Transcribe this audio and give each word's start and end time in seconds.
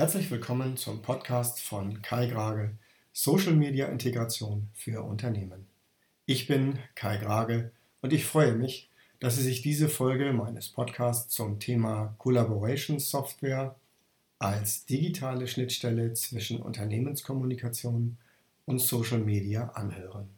Herzlich 0.00 0.30
willkommen 0.30 0.78
zum 0.78 1.02
Podcast 1.02 1.60
von 1.60 2.00
Kai 2.00 2.28
Grage, 2.28 2.70
Social 3.12 3.52
Media 3.52 3.86
Integration 3.88 4.70
für 4.72 5.02
Unternehmen. 5.02 5.66
Ich 6.24 6.46
bin 6.46 6.78
Kai 6.94 7.18
Grage 7.18 7.70
und 8.00 8.14
ich 8.14 8.24
freue 8.24 8.54
mich, 8.54 8.88
dass 9.18 9.36
Sie 9.36 9.42
sich 9.42 9.60
diese 9.60 9.90
Folge 9.90 10.32
meines 10.32 10.70
Podcasts 10.70 11.34
zum 11.34 11.60
Thema 11.60 12.14
Collaboration 12.16 12.98
Software 12.98 13.76
als 14.38 14.86
digitale 14.86 15.46
Schnittstelle 15.46 16.14
zwischen 16.14 16.62
Unternehmenskommunikation 16.62 18.16
und 18.64 18.78
Social 18.78 19.18
Media 19.18 19.68
anhören. 19.72 20.30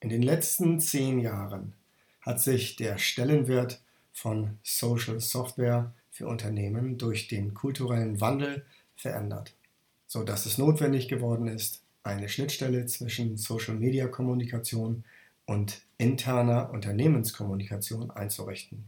In 0.00 0.08
den 0.08 0.22
letzten 0.22 0.80
zehn 0.80 1.18
Jahren 1.18 1.74
hat 2.22 2.40
sich 2.40 2.76
der 2.76 2.96
Stellenwert 2.96 3.82
von 4.14 4.56
Social 4.62 5.20
Software 5.20 5.92
für 6.10 6.26
Unternehmen 6.26 6.96
durch 6.96 7.28
den 7.28 7.52
kulturellen 7.52 8.22
Wandel 8.22 8.64
verändert, 8.96 9.54
sodass 10.06 10.46
es 10.46 10.58
notwendig 10.58 11.08
geworden 11.08 11.46
ist, 11.46 11.82
eine 12.02 12.28
Schnittstelle 12.28 12.86
zwischen 12.86 13.36
Social-Media-Kommunikation 13.36 15.04
und 15.46 15.82
interner 15.98 16.70
Unternehmenskommunikation 16.70 18.10
einzurichten. 18.10 18.84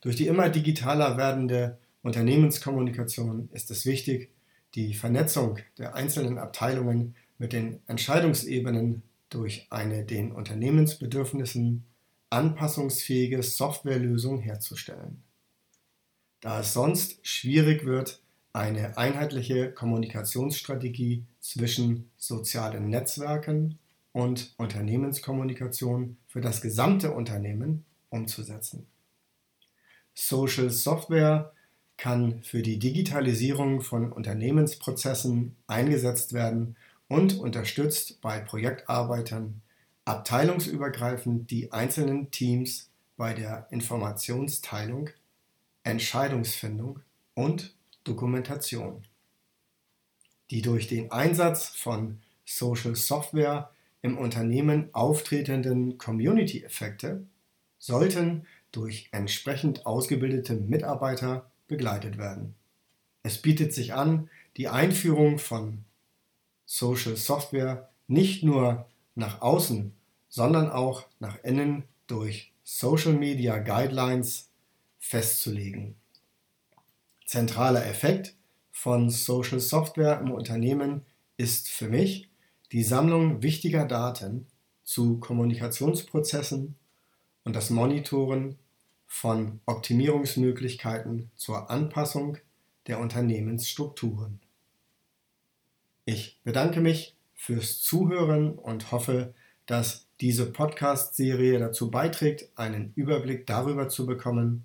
Durch 0.00 0.16
die 0.16 0.26
immer 0.26 0.48
digitaler 0.48 1.16
werdende 1.16 1.78
Unternehmenskommunikation 2.02 3.48
ist 3.52 3.70
es 3.70 3.86
wichtig, 3.86 4.30
die 4.74 4.94
Vernetzung 4.94 5.58
der 5.78 5.94
einzelnen 5.94 6.38
Abteilungen 6.38 7.16
mit 7.38 7.52
den 7.52 7.80
Entscheidungsebenen 7.86 9.02
durch 9.30 9.66
eine 9.70 10.04
den 10.04 10.32
Unternehmensbedürfnissen 10.32 11.84
anpassungsfähige 12.30 13.42
Softwarelösung 13.42 14.40
herzustellen. 14.40 15.22
Da 16.40 16.60
es 16.60 16.72
sonst 16.72 17.26
schwierig 17.26 17.84
wird, 17.84 18.20
eine 18.56 18.96
einheitliche 18.96 19.70
Kommunikationsstrategie 19.70 21.24
zwischen 21.40 22.10
sozialen 22.16 22.88
Netzwerken 22.88 23.78
und 24.12 24.54
Unternehmenskommunikation 24.56 26.16
für 26.26 26.40
das 26.40 26.62
gesamte 26.62 27.12
Unternehmen 27.12 27.84
umzusetzen. 28.08 28.86
Social 30.14 30.70
Software 30.70 31.52
kann 31.98 32.42
für 32.42 32.62
die 32.62 32.78
Digitalisierung 32.78 33.82
von 33.82 34.10
Unternehmensprozessen 34.10 35.54
eingesetzt 35.66 36.32
werden 36.32 36.76
und 37.08 37.38
unterstützt 37.38 38.22
bei 38.22 38.40
Projektarbeitern 38.40 39.60
abteilungsübergreifend 40.06 41.50
die 41.50 41.72
einzelnen 41.72 42.30
Teams 42.30 42.88
bei 43.18 43.34
der 43.34 43.66
Informationsteilung, 43.70 45.10
Entscheidungsfindung 45.84 47.00
und 47.34 47.76
Dokumentation. 48.06 49.02
Die 50.50 50.62
durch 50.62 50.86
den 50.86 51.10
Einsatz 51.10 51.68
von 51.68 52.20
Social 52.44 52.94
Software 52.94 53.70
im 54.02 54.16
Unternehmen 54.16 54.88
auftretenden 54.92 55.98
Community-Effekte 55.98 57.26
sollten 57.78 58.46
durch 58.70 59.08
entsprechend 59.10 59.86
ausgebildete 59.86 60.54
Mitarbeiter 60.54 61.50
begleitet 61.66 62.18
werden. 62.18 62.54
Es 63.22 63.38
bietet 63.42 63.72
sich 63.74 63.94
an, 63.94 64.30
die 64.56 64.68
Einführung 64.68 65.38
von 65.38 65.84
Social 66.64 67.16
Software 67.16 67.90
nicht 68.06 68.44
nur 68.44 68.86
nach 69.14 69.40
außen, 69.40 69.92
sondern 70.28 70.70
auch 70.70 71.06
nach 71.18 71.42
innen 71.42 71.84
durch 72.06 72.52
Social 72.62 73.14
Media 73.14 73.58
Guidelines 73.58 74.50
festzulegen. 74.98 75.96
Zentraler 77.36 77.84
Effekt 77.84 78.34
von 78.70 79.10
Social 79.10 79.60
Software 79.60 80.18
im 80.22 80.30
Unternehmen 80.30 81.04
ist 81.36 81.68
für 81.68 81.86
mich 81.86 82.30
die 82.72 82.82
Sammlung 82.82 83.42
wichtiger 83.42 83.84
Daten 83.84 84.46
zu 84.84 85.20
Kommunikationsprozessen 85.20 86.76
und 87.44 87.54
das 87.54 87.68
Monitoren 87.68 88.56
von 89.06 89.60
Optimierungsmöglichkeiten 89.66 91.30
zur 91.36 91.68
Anpassung 91.68 92.38
der 92.86 93.00
Unternehmensstrukturen. 93.00 94.40
Ich 96.06 96.40
bedanke 96.42 96.80
mich 96.80 97.16
fürs 97.34 97.82
Zuhören 97.82 98.54
und 98.54 98.92
hoffe, 98.92 99.34
dass 99.66 100.06
diese 100.22 100.50
Podcast-Serie 100.50 101.58
dazu 101.58 101.90
beiträgt, 101.90 102.48
einen 102.56 102.94
Überblick 102.94 103.46
darüber 103.46 103.90
zu 103.90 104.06
bekommen, 104.06 104.64